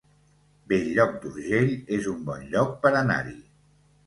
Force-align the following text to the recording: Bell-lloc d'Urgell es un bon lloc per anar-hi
Bell-lloc 0.71 1.13
d'Urgell 1.25 1.75
es 1.99 2.09
un 2.15 2.25
bon 2.31 2.49
lloc 2.55 2.73
per 2.87 2.95
anar-hi 3.05 3.39